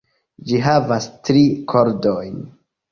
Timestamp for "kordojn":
1.75-2.45